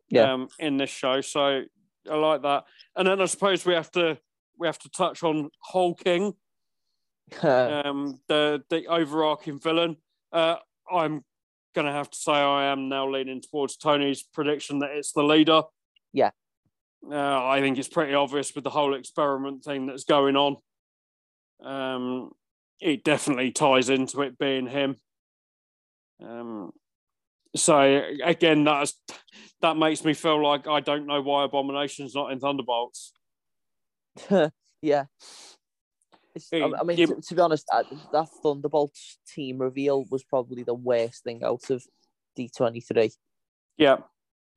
Yeah. 0.09 0.33
um, 0.33 0.49
in 0.59 0.77
this 0.77 0.89
show. 0.89 1.21
So 1.21 1.63
I 2.09 2.15
like 2.15 2.41
that. 2.43 2.65
And 2.95 3.07
then 3.07 3.19
I 3.21 3.25
suppose 3.25 3.65
we 3.65 3.73
have 3.73 3.91
to 3.91 4.17
we 4.57 4.67
have 4.67 4.79
to 4.79 4.89
touch 4.89 5.23
on 5.23 5.49
HulkKing, 5.73 6.35
um, 7.43 8.19
the 8.27 8.63
the 8.69 8.87
overarching 8.87 9.59
villain. 9.59 9.97
Uh, 10.31 10.57
I'm 10.91 11.23
gonna 11.75 11.91
have 11.91 12.09
to 12.09 12.17
say 12.17 12.31
I 12.31 12.65
am 12.71 12.89
now 12.89 13.09
leaning 13.09 13.41
towards 13.41 13.77
Tony's 13.77 14.23
prediction 14.23 14.79
that 14.79 14.91
it's 14.91 15.11
the 15.11 15.23
leader. 15.23 15.63
Yeah. 16.13 16.31
Uh, 17.09 17.45
I 17.45 17.61
think 17.61 17.77
it's 17.77 17.87
pretty 17.87 18.13
obvious 18.13 18.53
with 18.55 18.63
the 18.63 18.69
whole 18.69 18.95
experiment 18.95 19.63
thing 19.63 19.85
that's 19.85 20.03
going 20.03 20.35
on. 20.35 20.57
Um, 21.63 22.31
it 22.81 23.03
definitely 23.03 23.51
ties 23.51 23.89
into 23.89 24.21
it 24.21 24.37
being 24.37 24.67
him. 24.67 24.95
Um, 26.21 26.71
so 27.55 28.03
again, 28.23 28.63
that's 28.63 28.93
that 29.61 29.77
makes 29.77 30.03
me 30.03 30.13
feel 30.13 30.41
like 30.41 30.67
I 30.67 30.79
don't 30.79 31.07
know 31.07 31.21
why 31.21 31.43
Abomination's 31.45 32.15
not 32.15 32.31
in 32.31 32.39
Thunderbolts. 32.39 33.13
yeah. 34.81 35.05
It's, 36.37 36.51
I, 36.53 36.57
Hey, 36.57 36.73
I 36.79 36.83
mean, 36.83 36.97
yeah. 36.97 37.05
to, 37.07 37.21
to 37.21 37.35
be 37.35 37.41
honest, 37.41 37.65
uh, 37.73 37.83
that 38.13 38.29
Thunderbolts 38.41 39.17
team 39.33 39.59
reveal 39.59 40.05
was 40.09 40.23
probably 40.23 40.63
the 40.63 40.73
worst 40.73 41.23
thing 41.23 41.43
out 41.43 41.69
of 41.69 41.83
D23. 42.37 43.11
Yeah, 43.77 43.97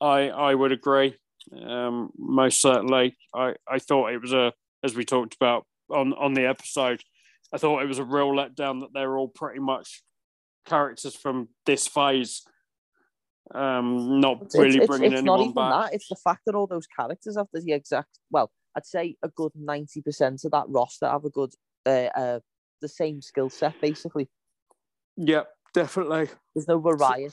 I 0.01 0.31
I 0.31 0.55
would 0.55 0.73
agree. 0.73 1.17
Um, 1.53 2.11
most 2.17 2.61
certainly, 2.61 3.17
I 3.35 3.55
I 3.69 3.79
thought 3.79 4.13
it 4.13 4.21
was 4.21 4.33
a 4.33 4.53
as 4.83 4.95
we 4.95 5.05
talked 5.05 5.35
about 5.35 5.67
on 5.91 6.13
on 6.15 6.35
the 6.35 6.47
episode. 6.47 7.03
I 7.53 7.59
thought 7.59 7.83
it 7.83 7.89
was 7.89 7.99
a 7.99 8.05
real 8.05 8.31
letdown 8.33 8.81
that 8.81 8.93
they're 8.95 9.17
all 9.19 9.29
pretty 9.29 9.59
much 9.61 10.03
characters 10.67 11.17
from 11.17 11.49
this 11.67 11.89
phase. 11.89 12.43
Um, 13.53 14.21
not 14.21 14.43
It's, 14.43 14.57
really 14.57 14.79
it's, 14.79 14.87
bringing 14.87 15.13
it's 15.13 15.21
anyone 15.21 15.53
back. 15.53 15.91
that. 15.91 15.95
It's 15.95 16.09
the 16.09 16.17
fact 16.17 16.43
that 16.47 16.55
all 16.55 16.69
those 16.69 16.87
characters 16.87 17.37
have 17.37 17.49
the 17.53 17.73
exact, 17.73 18.21
well, 18.31 18.53
I'd 18.77 18.87
say 18.87 19.17
a 19.25 19.29
good 19.29 19.53
90% 19.61 20.45
of 20.45 20.51
that 20.53 20.67
roster 20.69 21.09
have 21.09 21.25
a 21.25 21.31
good, 21.31 21.51
uh, 21.87 22.09
uh, 22.17 22.41
the 22.81 22.89
same 22.89 23.23
skill 23.23 23.51
set, 23.51 23.81
basically. 23.81 24.29
Yeah, 25.17 25.43
definitely. 25.75 26.29
There's 26.55 26.69
no 26.69 26.79
variety. 26.79 27.33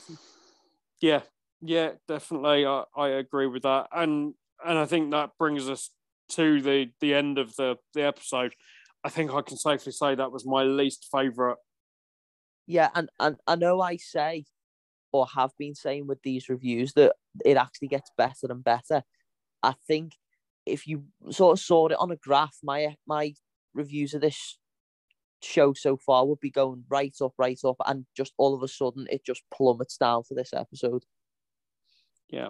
Yeah, 1.00 1.22
yeah, 1.60 1.92
definitely. 2.06 2.66
I, 2.66 2.84
I 2.96 3.08
agree 3.08 3.46
with 3.46 3.62
that, 3.62 3.88
and 3.92 4.34
and 4.64 4.78
I 4.78 4.86
think 4.86 5.10
that 5.10 5.30
brings 5.38 5.68
us 5.68 5.90
to 6.30 6.60
the 6.60 6.90
the 7.00 7.14
end 7.14 7.38
of 7.38 7.54
the 7.56 7.76
the 7.94 8.02
episode. 8.02 8.54
I 9.04 9.08
think 9.08 9.32
I 9.32 9.42
can 9.42 9.56
safely 9.56 9.92
say 9.92 10.14
that 10.14 10.32
was 10.32 10.44
my 10.44 10.64
least 10.64 11.08
favorite. 11.12 11.58
Yeah, 12.66 12.90
and, 12.94 13.08
and 13.18 13.36
I 13.46 13.54
know 13.54 13.80
I 13.80 13.96
say, 13.96 14.44
or 15.12 15.26
have 15.34 15.52
been 15.58 15.74
saying 15.74 16.06
with 16.06 16.20
these 16.22 16.48
reviews, 16.48 16.92
that 16.94 17.14
it 17.44 17.56
actually 17.56 17.88
gets 17.88 18.10
better 18.18 18.46
and 18.50 18.62
better. 18.62 19.02
I 19.62 19.74
think 19.86 20.12
if 20.66 20.86
you 20.86 21.04
sort 21.30 21.58
of 21.58 21.64
saw 21.64 21.86
it 21.86 21.96
on 21.98 22.10
a 22.10 22.16
graph, 22.16 22.56
my 22.62 22.96
my 23.06 23.34
reviews 23.78 24.12
of 24.14 24.20
this 24.20 24.58
show 25.42 25.72
so 25.72 25.96
far 25.96 26.26
would 26.26 26.40
be 26.40 26.50
going 26.50 26.84
right 26.88 27.14
up, 27.22 27.32
right 27.38 27.58
up, 27.64 27.76
and 27.86 28.04
just 28.16 28.34
all 28.36 28.54
of 28.54 28.62
a 28.62 28.68
sudden 28.68 29.06
it 29.10 29.24
just 29.24 29.42
plummets 29.54 29.96
down 29.96 30.24
for 30.24 30.34
this 30.34 30.52
episode. 30.52 31.04
Yeah, 32.28 32.48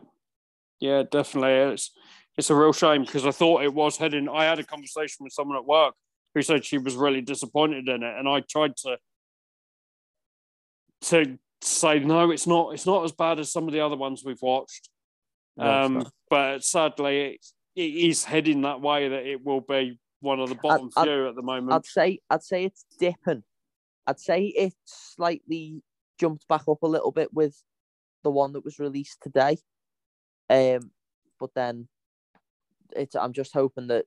yeah, 0.80 1.02
definitely. 1.08 1.52
It's 1.74 1.92
it's 2.36 2.50
a 2.50 2.54
real 2.54 2.72
shame 2.72 3.02
because 3.04 3.26
I 3.26 3.30
thought 3.30 3.62
it 3.62 3.74
was 3.74 3.96
heading. 3.96 4.28
I 4.28 4.44
had 4.44 4.58
a 4.58 4.64
conversation 4.64 5.24
with 5.24 5.32
someone 5.32 5.56
at 5.56 5.66
work 5.66 5.94
who 6.34 6.42
said 6.42 6.64
she 6.64 6.78
was 6.78 6.96
really 6.96 7.20
disappointed 7.20 7.88
in 7.88 8.02
it, 8.02 8.18
and 8.18 8.28
I 8.28 8.40
tried 8.40 8.76
to 8.78 8.98
to 11.00 11.38
say 11.60 11.98
no, 11.98 12.30
it's 12.30 12.46
not. 12.46 12.74
It's 12.74 12.86
not 12.86 13.04
as 13.04 13.12
bad 13.12 13.38
as 13.38 13.52
some 13.52 13.66
of 13.66 13.72
the 13.72 13.80
other 13.80 13.96
ones 13.96 14.22
we've 14.24 14.42
watched. 14.42 14.88
No, 15.56 15.84
Um, 15.84 16.06
but 16.30 16.64
sadly, 16.64 17.20
it, 17.20 17.46
it 17.76 18.08
is 18.10 18.24
heading 18.24 18.62
that 18.62 18.80
way 18.80 19.08
that 19.08 19.26
it 19.26 19.44
will 19.44 19.60
be 19.60 19.98
one 20.20 20.40
of 20.40 20.48
the 20.48 20.54
bottom 20.56 20.90
I'd- 20.96 21.08
few 21.08 21.28
at 21.28 21.34
the 21.34 21.42
moment. 21.42 21.72
I'd 21.72 21.86
say 21.86 22.20
I'd 22.30 22.42
say 22.42 22.64
it's 22.64 22.84
dipping. 22.98 23.44
I'd 24.06 24.20
say 24.20 24.44
it's 24.44 24.76
slightly 24.86 25.82
jumped 26.18 26.48
back 26.48 26.62
up 26.68 26.82
a 26.82 26.86
little 26.86 27.12
bit 27.12 27.32
with 27.32 27.62
the 28.24 28.30
one 28.30 28.52
that 28.52 28.64
was 28.64 28.78
released 28.78 29.18
today. 29.22 29.58
Um, 30.50 30.90
but 31.38 31.50
then 31.54 31.88
it's 32.96 33.14
I'm 33.14 33.32
just 33.32 33.52
hoping 33.52 33.88
that 33.88 34.06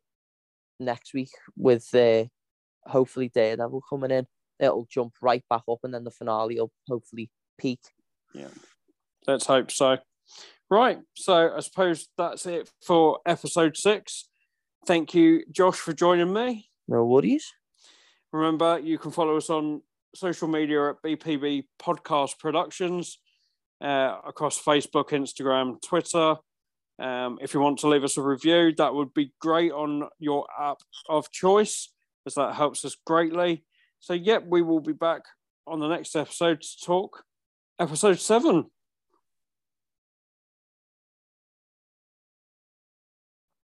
next 0.79 1.13
week 1.13 1.29
with 1.55 1.93
uh, 1.93 2.25
hopefully 2.85 3.29
Daredevil 3.29 3.83
coming 3.89 4.11
in, 4.11 4.25
it'll 4.59 4.87
jump 4.89 5.13
right 5.21 5.43
back 5.49 5.63
up, 5.69 5.79
and 5.83 5.93
then 5.93 6.03
the 6.03 6.11
finale 6.11 6.59
will 6.59 6.71
hopefully 6.89 7.29
peak. 7.57 7.79
Yeah, 8.33 8.47
let's 9.27 9.45
hope 9.45 9.71
so. 9.71 9.97
Right. 10.69 10.99
So 11.15 11.53
I 11.55 11.59
suppose 11.59 12.07
that's 12.17 12.45
it 12.45 12.71
for 12.81 13.19
episode 13.25 13.77
six. 13.77 14.29
Thank 14.85 15.13
you, 15.13 15.43
Josh, 15.51 15.77
for 15.77 15.93
joining 15.93 16.33
me. 16.33 16.69
No 16.87 17.05
worries. 17.05 17.51
Remember, 18.33 18.79
you 18.79 18.97
can 18.97 19.11
follow 19.11 19.37
us 19.37 19.49
on 19.49 19.81
social 20.15 20.47
media 20.47 20.89
at 20.89 21.01
BPB 21.03 21.65
Podcast 21.81 22.39
Productions 22.39 23.19
uh, 23.81 24.17
across 24.25 24.61
Facebook, 24.61 25.09
Instagram, 25.09 25.81
Twitter. 25.81 26.35
Um, 26.99 27.39
if 27.41 27.53
you 27.53 27.59
want 27.59 27.79
to 27.79 27.87
leave 27.87 28.03
us 28.03 28.17
a 28.17 28.21
review, 28.21 28.73
that 28.77 28.93
would 28.93 29.13
be 29.13 29.33
great 29.39 29.71
on 29.71 30.07
your 30.19 30.45
app 30.59 30.77
of 31.09 31.31
choice, 31.31 31.91
as 32.25 32.35
that 32.35 32.55
helps 32.55 32.85
us 32.85 32.95
greatly. 33.05 33.65
So, 33.99 34.13
yep, 34.13 34.45
we 34.47 34.61
will 34.61 34.79
be 34.79 34.93
back 34.93 35.21
on 35.67 35.79
the 35.79 35.87
next 35.87 36.15
episode 36.15 36.61
to 36.61 36.85
talk 36.85 37.23
episode 37.79 38.19
seven. 38.19 38.65